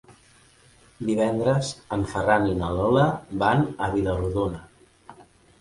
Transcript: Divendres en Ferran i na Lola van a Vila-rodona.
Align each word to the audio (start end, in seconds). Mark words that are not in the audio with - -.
Divendres 1.09 1.69
en 1.97 2.07
Ferran 2.13 2.49
i 2.53 2.57
na 2.63 2.71
Lola 2.79 3.05
van 3.45 3.63
a 3.85 3.91
Vila-rodona. 3.99 4.65